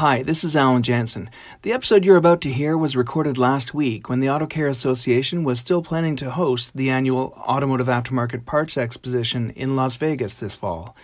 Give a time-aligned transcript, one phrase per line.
[0.00, 1.30] Hi, this is Alan Jansen.
[1.62, 5.42] The episode you're about to hear was recorded last week when the Auto Care Association
[5.42, 10.54] was still planning to host the annual Automotive Aftermarket Parts Exposition in Las Vegas this
[10.54, 10.94] fall.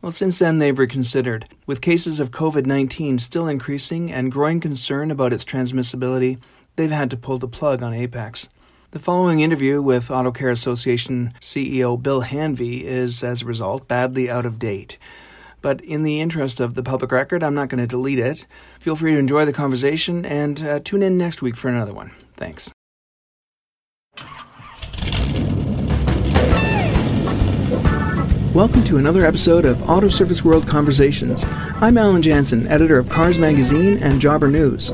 [0.00, 1.48] Well, since then, they've reconsidered.
[1.66, 6.40] With cases of COVID 19 still increasing and growing concern about its transmissibility,
[6.76, 8.46] they've had to pull the plug on AAPEX.
[8.92, 14.30] The following interview with Auto Care Association CEO Bill Hanvey is, as a result, badly
[14.30, 14.96] out of date.
[15.60, 18.46] But in the interest of the public record, I'm not going to delete it.
[18.78, 22.12] Feel free to enjoy the conversation and uh, tune in next week for another one.
[22.36, 22.72] Thanks.
[28.54, 31.44] Welcome to another episode of Auto Service World Conversations.
[31.80, 34.90] I'm Alan Jansen, editor of Cars Magazine and Jobber News.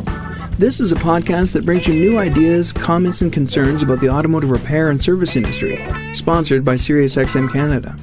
[0.58, 4.50] This is a podcast that brings you new ideas, comments, and concerns about the automotive
[4.50, 7.96] repair and service industry, sponsored by SiriusXM Canada.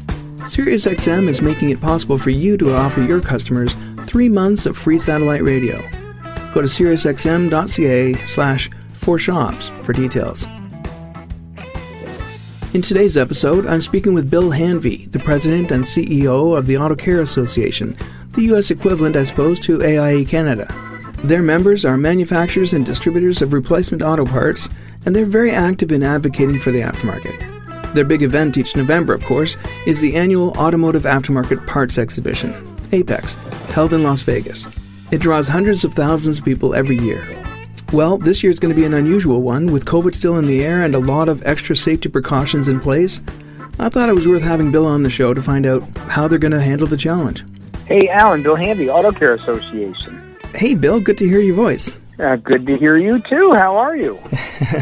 [0.45, 4.99] SiriusXM is making it possible for you to offer your customers three months of free
[4.99, 5.79] satellite radio.
[6.51, 10.45] Go to SiriusXM.ca slash for shops for details.
[12.73, 16.95] In today's episode, I'm speaking with Bill Hanvey, the president and CEO of the Auto
[16.95, 17.95] Care Association,
[18.29, 18.71] the U.S.
[18.71, 20.73] equivalent, I suppose, to AIA Canada.
[21.23, 24.69] Their members are manufacturers and distributors of replacement auto parts,
[25.05, 27.60] and they're very active in advocating for the aftermarket.
[27.93, 32.53] Their big event each November, of course, is the annual Automotive Aftermarket Parts Exhibition,
[32.91, 33.35] AAPEX,
[33.71, 34.65] held in Las Vegas.
[35.11, 37.27] It draws hundreds of thousands of people every year.
[37.91, 40.63] Well, this year is going to be an unusual one, with COVID still in the
[40.63, 43.19] air and a lot of extra safety precautions in place.
[43.77, 46.39] I thought it was worth having Bill on the show to find out how they're
[46.39, 47.43] going to handle the challenge.
[47.87, 50.37] Hey, Alan, Bill Hanvey, Auto Care Association.
[50.55, 51.97] Hey, Bill, good to hear your voice.
[52.17, 53.51] Uh, good to hear you too.
[53.53, 54.17] How are you?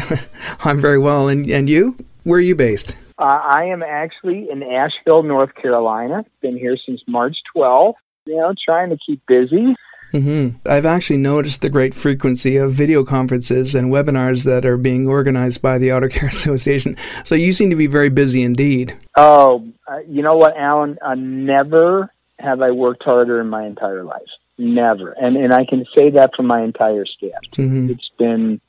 [0.60, 1.96] I'm very well, and, and you?
[2.30, 2.94] Where are you based?
[3.18, 6.24] Uh, I am actually in Asheville, North Carolina.
[6.40, 7.94] Been here since March 12th.
[8.24, 9.74] You know, trying to keep busy.
[10.12, 10.58] Mm-hmm.
[10.64, 15.60] I've actually noticed the great frequency of video conferences and webinars that are being organized
[15.60, 16.96] by the Auto Care Association.
[17.24, 18.96] So you seem to be very busy indeed.
[19.16, 20.98] Oh, uh, you know what, Alan?
[21.04, 24.30] Uh, never have I worked harder in my entire life.
[24.56, 27.42] Never, and and I can say that for my entire staff.
[27.56, 27.90] Mm-hmm.
[27.90, 28.60] It's been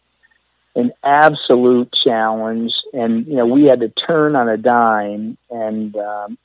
[0.76, 6.38] an absolute challenge, and you know we had to turn on a dime, and um,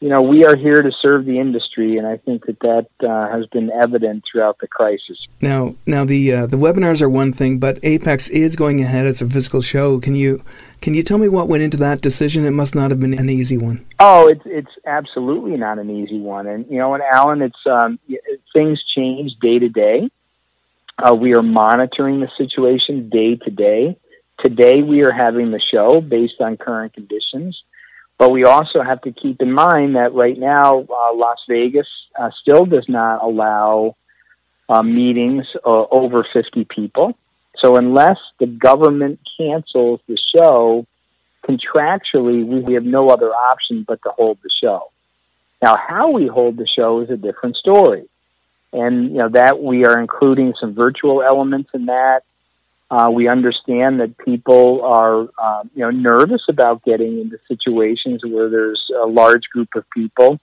[0.00, 3.30] you know we are here to serve the industry, and I think that that uh,
[3.30, 5.18] has been evident throughout the crisis.
[5.40, 9.06] Now, now the uh, the webinars are one thing, but AAPEX is going ahead.
[9.06, 10.00] It's a physical show.
[10.00, 10.42] Can you
[10.82, 12.44] can you tell me what went into that decision?
[12.44, 13.86] It must not have been an easy one.
[13.98, 17.98] Oh, it's it's absolutely not an easy one, and you know, and Alan, it's um,
[18.52, 20.10] things change day to day.
[20.98, 23.96] Uh, we are monitoring the situation day to day.
[24.42, 27.62] Today, we are having the show based on current conditions,
[28.18, 31.86] but we also have to keep in mind that right now, uh, Las Vegas
[32.18, 33.94] uh, still does not allow
[34.70, 37.16] uh, meetings uh, over 50 people.
[37.58, 40.86] So, unless the government cancels the show,
[41.46, 44.90] contractually, we, we have no other option but to hold the show.
[45.62, 48.08] Now, how we hold the show is a different story
[48.76, 52.22] and you know that we are including some virtual elements in that.
[52.88, 58.48] Uh, we understand that people are uh, you know nervous about getting into situations where
[58.50, 60.38] there's a large group of people.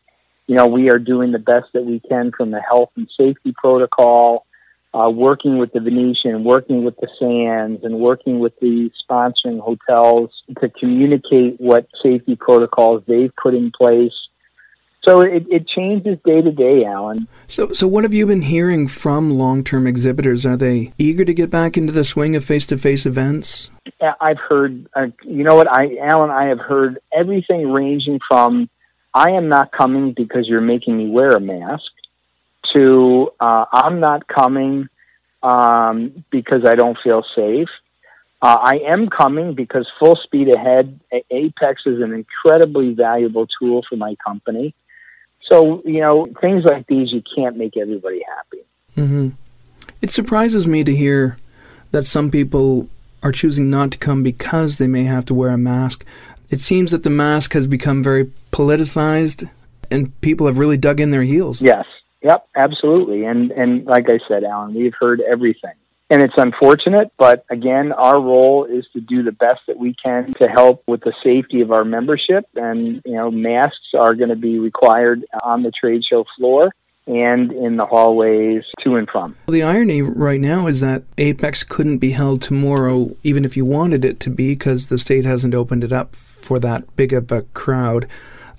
[0.48, 3.54] You know, we are doing the best that we can from the health and safety
[3.56, 4.46] protocol,
[4.94, 10.32] uh, working with the Venetian, working with the Sands, and working with the sponsoring hotels
[10.60, 14.12] to communicate what safety protocols they've put in place
[15.06, 17.28] so it, it changes day to day, Alan.
[17.48, 20.46] So, so what have you been hearing from long-term exhibitors?
[20.46, 23.70] Are they eager to get back into the swing of face-to-face events?
[24.22, 28.70] I've heard, uh, you know what, I, Alan, I have heard everything ranging from
[29.14, 31.92] "I am not coming because you're making me wear a mask"
[32.74, 34.88] to uh, "I'm not coming
[35.42, 37.70] um, because I don't feel safe."
[38.42, 41.00] Uh, I am coming because full speed ahead.
[41.14, 44.74] AAPEX is an incredibly valuable tool for my company.
[45.50, 48.64] So, you know, things like these, you can't make everybody happy.
[48.98, 49.30] Mm-hmm.
[50.02, 51.38] It surprises me to hear
[51.92, 52.90] that some people
[53.22, 56.06] are choosing not to come because they may have to wear a mask.
[56.50, 59.50] It seems that the mask has become very politicized
[59.90, 61.62] and people have really dug in their heels.
[61.62, 61.86] Yes.
[62.22, 63.26] Yep, absolutely.
[63.26, 65.74] And and like I said, Alan, we've heard everything
[66.14, 70.32] and it's unfortunate, but again, our role is to do the best that we can
[70.34, 72.46] to help with the safety of our membership.
[72.54, 76.70] And, you know, masks are going to be required on the trade show floor
[77.08, 79.36] and in the hallways to and from.
[79.48, 84.06] The irony right now is that AAPEX couldn't be held tomorrow, even if you wanted
[84.06, 87.42] it to be, because the state hasn't opened it up for that big of a
[87.56, 88.08] crowd.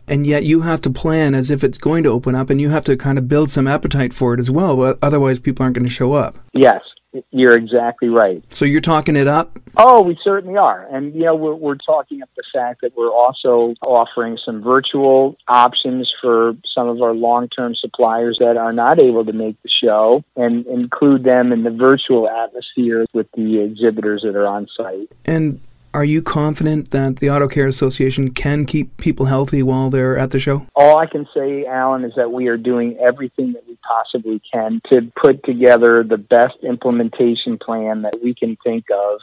[0.09, 2.71] and yet you have to plan as if it's going to open up and you
[2.71, 5.87] have to kind of build some appetite for it as well otherwise people aren't going
[5.87, 6.83] to show up yes
[7.31, 8.43] you're exactly right.
[8.51, 9.59] So you're talking it up?
[9.77, 10.87] Oh we certainly are.
[10.91, 15.37] And you know we're, we're talking up the fact that we're also offering some virtual
[15.49, 20.23] options for some of our long-term suppliers that are not able to make the show
[20.37, 25.11] and include them in the virtual atmosphere with the exhibitors that are on site.
[25.25, 25.61] And
[25.95, 30.33] are you confident that the Auto Care Association can keep people healthy while they're at
[30.33, 30.67] the show?
[30.75, 34.83] All I can say, Alan, is that we are doing everything that we possibly can
[34.93, 39.21] to put together the best implementation plan that we can think of.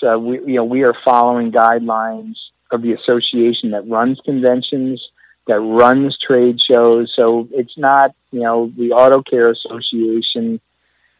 [0.00, 2.36] So we, you know, we are following guidelines
[2.70, 5.02] of the association that runs conventions,
[5.48, 7.12] that runs trade shows.
[7.18, 10.60] So it's not, you know, the Auto Care Association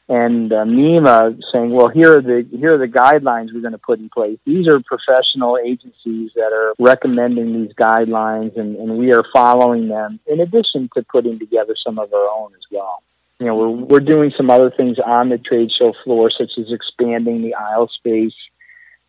[0.08, 3.79] and uh, MEMA saying, "Well, here are the here are the guidelines we're going to
[3.79, 9.12] put in place." These are professional agencies that are recommending these guidelines, and, and we
[9.12, 10.20] are following them.
[10.26, 13.03] In addition to putting together some of our own as well.
[13.38, 16.70] You know, we're we're doing some other things on the trade show floor, such as
[16.70, 18.35] expanding the aisle space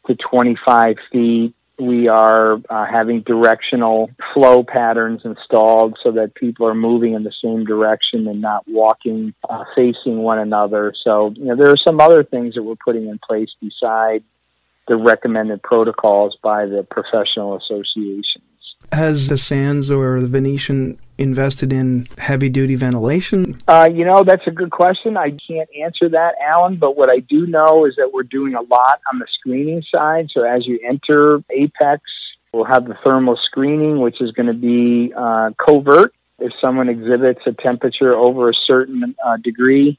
[0.07, 6.75] to 25 feet we are uh, having directional flow patterns installed so that people are
[6.75, 10.93] moving in the same direction and not walking uh, facing one another.
[11.03, 14.23] So, you know, there are some other things that we're putting in place beside
[14.87, 18.43] the recommended protocols by the professional associations.
[18.91, 23.61] Has the Sands or the Venetian invested in heavy duty ventilation?
[23.67, 25.17] Uh, you know, that's a good question.
[25.17, 28.61] I can't answer that, Alan, but what I do know is that we're doing a
[28.61, 30.29] lot on the screening side.
[30.33, 31.99] So as you enter AAPEX,
[32.53, 36.13] we'll have the thermal screening, which is going to be uh, covert.
[36.39, 39.97] If someone exhibits a temperature over a certain uh, degree,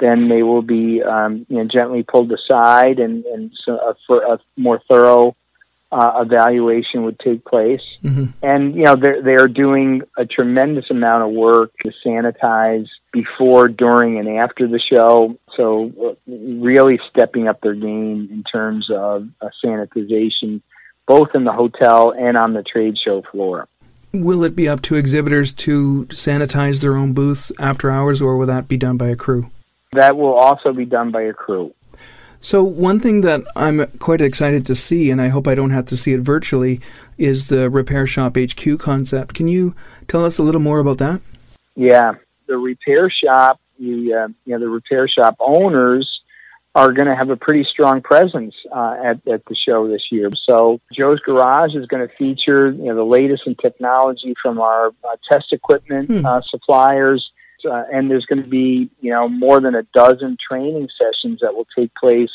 [0.00, 4.22] then they will be um, you know, gently pulled aside and, and so, uh, for
[4.22, 5.36] a more thorough
[5.92, 7.80] uh, evaluation would take place.
[8.02, 8.26] Mm-hmm.
[8.42, 14.18] And, you know, they're, they're doing a tremendous amount of work to sanitize before, during,
[14.18, 15.38] and after the show.
[15.56, 20.60] So, uh, really stepping up their game in terms of uh, sanitization,
[21.06, 23.68] both in the hotel and on the trade show floor.
[24.12, 28.46] Will it be up to exhibitors to sanitize their own booths after hours, or will
[28.46, 29.50] that be done by a crew?
[29.92, 31.74] That will also be done by a crew.
[32.46, 35.86] So, one thing that I'm quite excited to see, and I hope I don't have
[35.86, 36.80] to see it virtually,
[37.18, 39.34] is the Repair Shop HQ concept.
[39.34, 39.74] Can you
[40.06, 41.20] tell us a little more about that?
[41.74, 42.12] Yeah,
[42.46, 46.08] the repair shop, the uh, you know the repair shop owners
[46.76, 50.30] are going to have a pretty strong presence uh, at at the show this year.
[50.48, 54.92] So Joe's Garage is going to feature you know the latest in technology from our
[55.02, 56.24] uh, test equipment hmm.
[56.24, 57.28] uh, suppliers
[57.66, 61.54] uh, and there's going to be you know more than a dozen training sessions that
[61.54, 62.30] will take place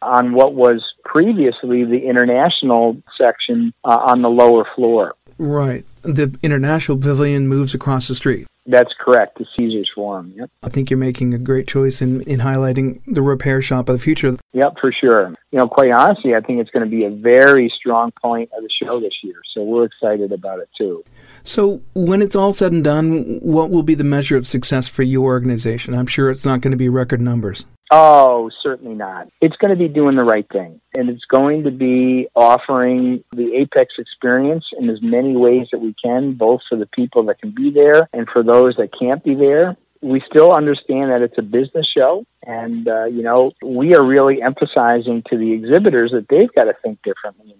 [0.00, 5.14] on what was previously the international section uh, on the lower floor.
[5.38, 5.84] Right.
[6.02, 8.46] The international pavilion moves across the street.
[8.66, 10.32] That's correct, the Caesars Forum.
[10.36, 10.50] Yep.
[10.62, 14.02] I think you're making a great choice in, in highlighting the repair shop of the
[14.02, 14.36] future.
[14.52, 15.34] Yep, for sure.
[15.50, 18.62] You know, quite honestly, I think it's going to be a very strong point of
[18.62, 19.36] the show this year.
[19.52, 21.02] So we're excited about it too.
[21.44, 25.02] So, when it's all said and done, what will be the measure of success for
[25.02, 25.92] your organization?
[25.92, 27.64] I'm sure it's not going to be record numbers.
[27.94, 29.28] Oh, certainly not.
[29.42, 30.80] It's going to be doing the right thing.
[30.96, 35.94] And it's going to be offering the AAPEX experience in as many ways that we
[36.02, 39.34] can, both for the people that can be there and for those that can't be
[39.34, 39.76] there.
[40.00, 42.24] We still understand that it's a business show.
[42.44, 46.74] And, uh, you know, we are really emphasizing to the exhibitors that they've got to
[46.82, 47.56] think differently.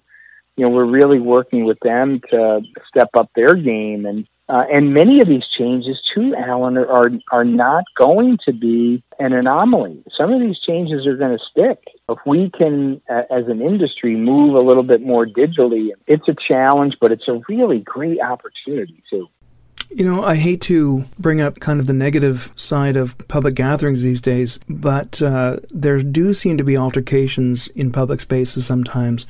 [0.57, 4.93] You know, we're really working with them to step up their game and uh, and
[4.93, 10.03] many of these changes, too, Alan, are, are not going to be an anomaly.
[10.15, 11.79] Some of these changes are going to stick.
[12.07, 16.35] If we can, uh, as an industry, move a little bit more digitally, it's a
[16.47, 19.29] challenge, but it's a really great opportunity, too.
[19.95, 24.03] You know, I hate to bring up kind of the negative side of public gatherings
[24.03, 29.27] these days, but uh, there do seem to be altercations in public spaces sometimes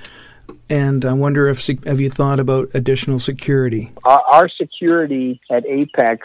[0.72, 3.92] and I wonder if have you thought about additional security?
[4.04, 6.20] Our, security at AAPEX,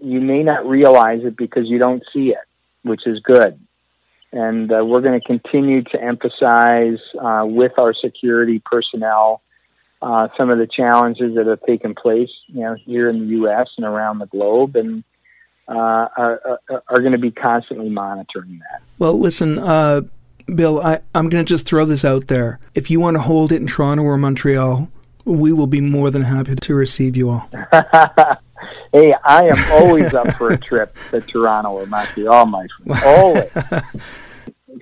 [0.00, 2.46] you may not realize it because you don't see it,
[2.82, 3.58] which is good.
[4.32, 9.40] And uh, we're going to continue to emphasize uh, with our security personnel
[10.02, 13.68] uh, some of the challenges that have taken place, you know, here in the U.S.
[13.76, 15.04] and around the globe, and
[15.68, 18.82] uh, are, are, are going to be constantly monitoring that.
[18.98, 20.02] Well, listen, uh,
[20.54, 22.60] Bill, I, I'm going to just throw this out there.
[22.74, 24.88] If you want to hold it in Toronto or Montreal,
[25.24, 27.48] we will be more than happy to receive you all.
[28.92, 33.02] hey, I am always up for a trip to Toronto or Montreal, my friend.
[33.04, 33.50] Always.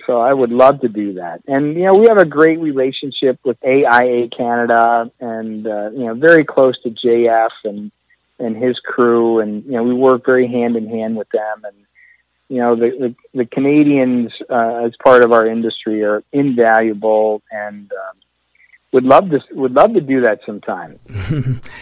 [0.05, 1.41] so I would love to do that.
[1.47, 6.13] And you know, we have a great relationship with AIA Canada, and uh, you know,
[6.13, 7.91] very close to JF and
[8.39, 11.63] and his crew, and you know, we work very hand in hand with them.
[11.63, 11.75] And
[12.49, 12.89] you know, the
[13.33, 18.17] the, the Canadians uh, as part of our industry are invaluable, and um,
[18.91, 20.99] would love to would love to do that sometime.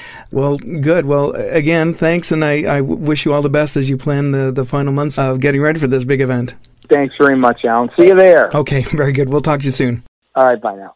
[0.32, 1.06] well, good.
[1.06, 4.52] Well, again, thanks, and I, I wish you all the best as you plan the
[4.52, 6.56] the final months of getting ready for this big event.
[6.90, 7.90] Thanks very much, Alan.
[7.98, 8.50] See you there.
[8.54, 9.30] Okay, very good.
[9.30, 10.04] We'll talk to you soon.
[10.36, 10.96] All right, bye now.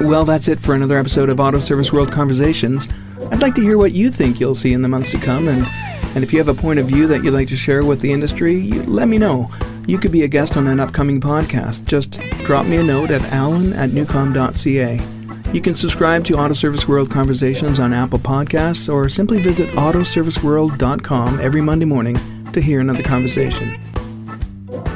[0.00, 2.88] Well, that's it for another episode of Auto Service World Conversations.
[3.30, 5.66] I'd like to hear what you think you'll see in the months to come, and,
[6.14, 8.12] and if you have a point of view that you'd like to share with the
[8.12, 9.50] industry, you, let me know.
[9.86, 11.84] You could be a guest on an upcoming podcast.
[11.84, 12.12] Just
[12.44, 15.52] drop me a note at alan at newcom.ca.
[15.52, 21.40] You can subscribe to Auto Service World Conversations on Apple Podcasts or simply visit autoserviceworld.com
[21.40, 22.16] every Monday morning
[22.52, 23.78] to hear another conversation.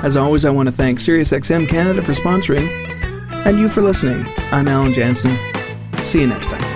[0.03, 2.69] As always, I want to thank SiriusXM Canada for sponsoring
[3.47, 4.27] and you for listening.
[4.53, 5.37] I'm Alan Jansen.
[6.05, 6.74] See you next time.